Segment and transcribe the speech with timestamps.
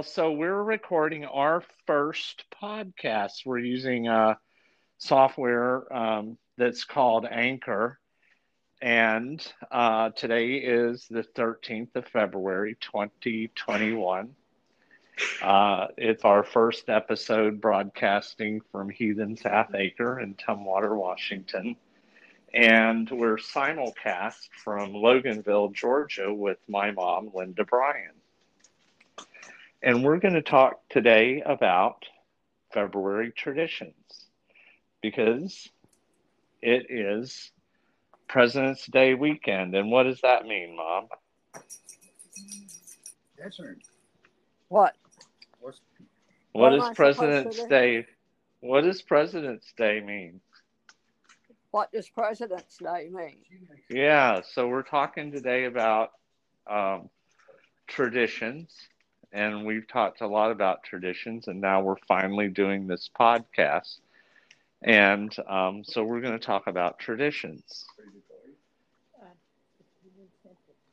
[0.00, 3.44] Well, so we're recording our first podcast.
[3.44, 4.38] We're using a
[4.96, 8.00] software um, that's called Anchor.
[8.80, 14.34] And uh, today is the 13th of February, 2021.
[15.42, 21.76] Uh, it's our first episode broadcasting from Heathens Half Acre in Tumwater, Washington.
[22.54, 28.19] And we're simulcast from Loganville, Georgia, with my mom, Linda Bryan.
[29.82, 32.04] And we're going to talk today about
[32.72, 33.94] February traditions
[35.00, 35.68] because
[36.60, 37.50] it is
[38.28, 39.74] President's Day weekend.
[39.74, 41.08] And what does that mean, Mom?
[43.38, 43.76] That's right.
[44.68, 44.94] What?
[45.60, 45.80] What's,
[46.52, 47.64] What What does President's?
[47.64, 48.06] Day
[48.60, 50.40] what does President's Day mean?
[51.70, 53.38] What does President's Day mean?
[53.88, 56.10] Yeah, so we're talking today about
[56.70, 57.08] um,
[57.86, 58.74] traditions,
[59.32, 63.98] and we've talked a lot about traditions, and now we're finally doing this podcast.
[64.82, 67.86] And um, so we're going to talk about traditions.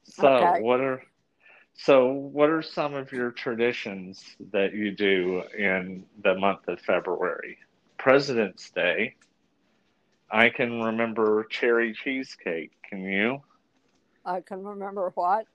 [0.03, 0.58] So Okay.
[0.58, 1.02] what are
[1.73, 7.58] so what are some of your traditions that you do in the month of February?
[7.97, 9.15] President's Day.
[10.31, 12.71] I can remember cherry cheesecake.
[12.83, 13.41] Can you?
[14.25, 15.47] I can remember what?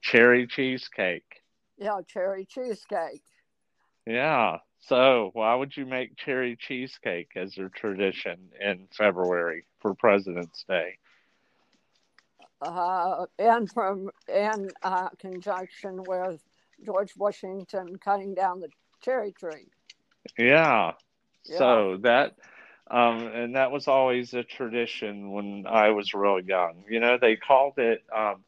[0.00, 1.42] Cherry cheesecake.
[1.78, 3.22] Yeah, cherry cheesecake.
[4.06, 4.58] Yeah.
[4.80, 10.98] So why would you make cherry cheesecake as a tradition in February for President's Day?
[12.62, 16.42] Uh, and from in uh, conjunction with
[16.84, 18.68] George Washington cutting down the
[19.02, 19.68] cherry tree.
[20.38, 20.92] Yeah.
[21.44, 21.58] Yeah.
[21.58, 22.36] So that,
[22.90, 26.84] um, and that was always a tradition when I was real young.
[26.88, 28.44] You know, they called it, um,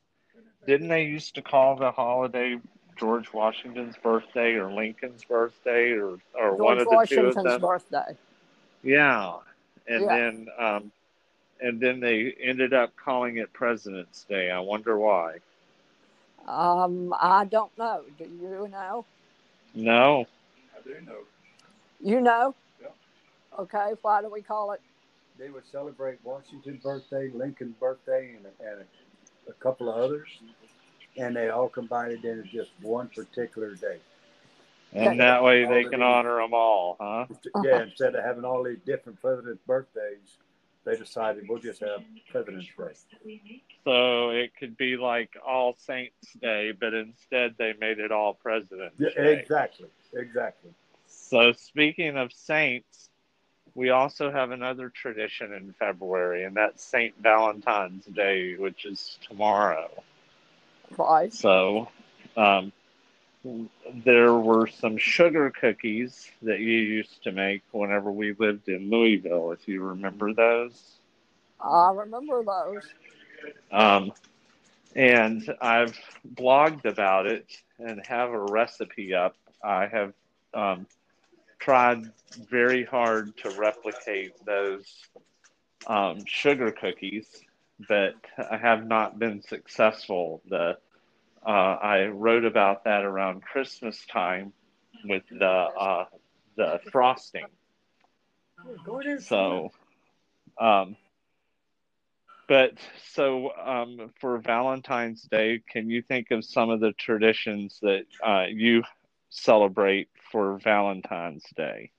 [0.67, 2.57] didn't they used to call the holiday
[2.99, 7.61] George Washington's birthday or Lincoln's birthday or, or one of the two Washington's of them?
[7.61, 8.17] birthday.
[8.83, 9.37] Yeah.
[9.87, 10.17] And Yeah.
[10.17, 10.93] then, um,
[11.61, 14.51] and then they ended up calling it President's Day.
[14.51, 15.39] I wonder why.
[16.47, 18.03] Um, I don't know.
[18.19, 19.05] Do you know?
[19.75, 20.27] No.
[20.77, 21.19] I do know.
[22.01, 22.55] You know?
[22.81, 22.89] Yeah.
[23.59, 23.93] Okay.
[24.03, 24.81] Why do we call it?
[25.39, 30.29] They would celebrate Washington's birthday, Lincoln's birthday, and, and a, a couple of others,
[31.19, 33.99] and they all combined it into just one particular day.
[34.93, 37.27] And that way they can honor them all, huh?
[37.63, 40.39] Yeah, instead of having all these different presidents' birthdays,
[40.85, 43.61] they decided we'll just have President's Day.
[43.85, 48.99] So it could be like All Saints Day, but instead they made it all President's
[48.99, 49.41] Yeah, Day.
[49.41, 50.71] exactly, exactly.
[51.07, 53.11] So speaking of saints,
[53.75, 59.91] we also have another tradition in February, and that's Saint Valentine's Day, which is tomorrow.
[60.97, 61.33] Right.
[61.33, 61.89] So
[62.37, 62.73] um,
[64.05, 69.53] there were some sugar cookies that you used to make whenever we lived in Louisville,
[69.53, 70.99] if you remember those.
[71.61, 72.87] I remember those.
[73.71, 74.13] Um,
[74.95, 75.99] and I've
[76.35, 77.47] blogged about it
[77.79, 79.37] and have a recipe up.
[79.63, 80.13] I have
[80.55, 80.87] um,
[81.59, 82.11] tried
[82.51, 84.87] very hard to replicate those
[85.87, 87.27] um, sugar cookies,
[87.87, 90.43] but I have not been successful.
[90.49, 90.79] The
[91.47, 94.53] uh, I wrote about that around Christmas time
[95.05, 96.05] with the uh,
[96.57, 97.47] the frosting.
[99.21, 99.71] So,
[100.61, 100.97] um,
[102.49, 102.73] but
[103.13, 108.47] so um, for Valentine's Day, can you think of some of the traditions that uh,
[108.51, 108.83] you
[109.31, 111.93] celebrate for Valentine's Day?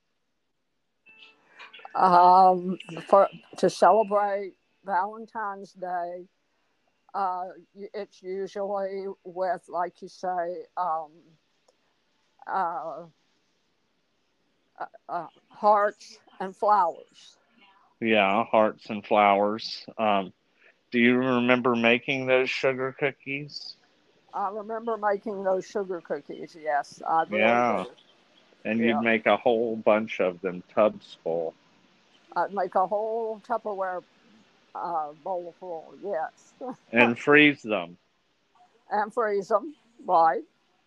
[1.94, 4.54] um, for to celebrate
[4.84, 6.26] Valentine's Day.
[7.14, 7.48] Uh,
[7.94, 11.10] it's usually with, like you say, um,
[12.46, 13.04] uh,
[14.78, 17.36] uh, uh, hearts and flowers.
[18.00, 19.84] Yeah, hearts and flowers.
[19.98, 20.32] Um,
[20.90, 23.76] do you remember making those sugar cookies?
[24.32, 26.56] I remember making those sugar cookies.
[26.60, 27.84] Yes, I really Yeah.
[28.64, 28.86] And Yeah.
[28.86, 31.54] you'd make a whole bunch of them, tubs full.
[32.36, 34.02] I'd make a whole Tupperware
[34.74, 35.94] uh, bowl full.
[36.02, 36.54] Yes,
[36.92, 37.96] and freeze them.
[38.90, 39.74] and freeze them.
[40.04, 40.42] Right.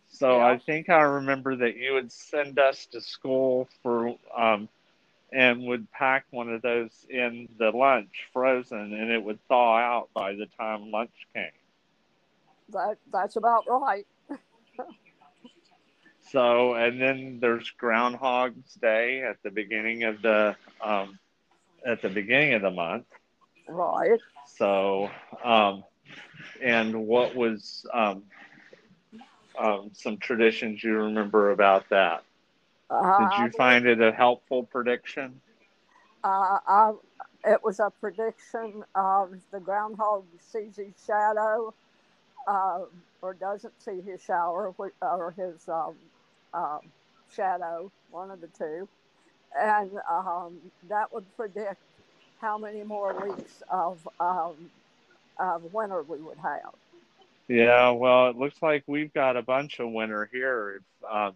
[0.10, 0.46] So Yeah.
[0.46, 4.70] I think I remember that you would send us to school for um,
[5.32, 10.10] and would pack one of those in the lunch frozen, and it would thaw out
[10.14, 11.52] by the time lunch came.
[12.70, 14.06] That that's about right.
[16.32, 21.20] So and then there's Groundhog's Day at the beginning of the um,
[21.86, 23.06] at the beginning of the month.
[23.68, 24.20] Right.
[24.46, 25.10] So
[25.44, 25.84] um,
[26.62, 28.24] and what was um,
[29.58, 32.24] um, some traditions you remember about that.
[32.90, 35.42] Uh, Did you find it a helpful prediction?
[36.24, 36.94] Uh, I,
[37.46, 41.74] it was a prediction of the groundhog sees his shadow,
[42.48, 42.82] uh,
[43.22, 45.96] or doesn't see his shower or his um,
[46.54, 46.80] uh,
[47.30, 48.88] shadow, one of the two,
[49.60, 51.82] and um, that would predict
[52.44, 54.54] how many more weeks of, um,
[55.40, 56.74] of winter we would have.
[57.48, 60.82] Yeah, well, it looks like we've got a bunch of winter here.
[61.10, 61.34] Um,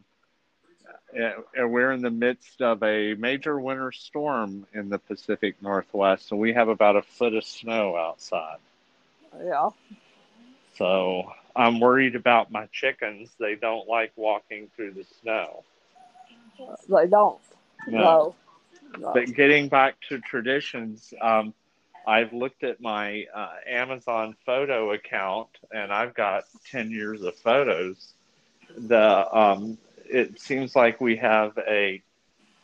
[1.14, 6.40] and we're in the midst of a major winter storm in the Pacific Northwest, and
[6.40, 8.58] we have about a foot of snow outside.
[9.42, 9.70] Yeah.
[10.78, 13.30] So I'm worried about my chickens.
[13.40, 15.64] They don't like walking through the snow.
[16.90, 17.40] They don't.
[17.88, 17.98] No.
[17.98, 18.36] no.
[19.00, 21.54] But getting back to traditions, um,
[22.08, 28.14] I've looked at my uh, Amazon photo account, and I've got ten years of photos.
[28.78, 32.02] The um, it seems like we have a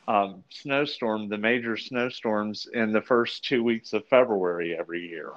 [0.08, 5.31] um, snowstorm, the major snowstorms in the first two weeks of February every year.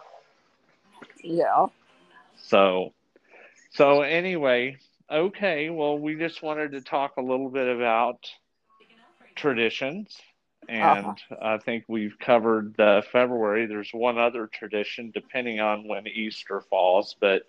[1.22, 1.66] Yeah.
[2.36, 2.92] So,
[3.70, 4.78] so anyway,
[5.10, 5.70] okay.
[5.70, 8.28] Well, we just wanted to talk a little bit about
[9.34, 10.16] traditions,
[10.68, 11.36] and uh-huh.
[11.40, 13.66] I think we've covered the February.
[13.66, 17.42] There's one other tradition, depending on when Easter falls, but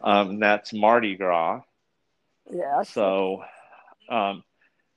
[0.00, 1.62] um, that's Mardi Gras.
[2.50, 2.82] Yeah.
[2.82, 3.42] So
[4.08, 4.44] um,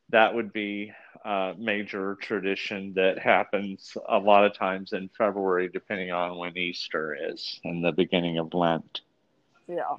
[0.10, 0.92] that would be
[1.26, 7.18] a major tradition that happens a lot of times in February, depending on when Easter
[7.30, 9.02] is and the beginning of Lent.
[9.68, 9.98] Yeah.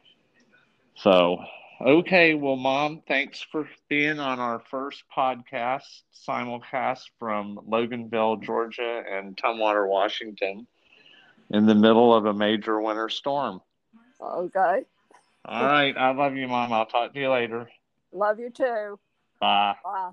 [0.94, 1.38] So,
[1.80, 2.34] okay.
[2.34, 9.88] Well, Mom, thanks for being on our first podcast, simulcast from Loganville, Georgia, and Tumwater,
[9.88, 10.66] Washington,
[11.50, 13.60] in the middle of a major winter storm.
[14.20, 14.84] Okay.
[15.44, 15.96] All right.
[15.96, 16.72] I love you, Mom.
[16.72, 17.68] I'll talk to you later.
[18.12, 18.98] Love you too.
[19.40, 19.76] Bye.
[19.82, 20.10] Bye.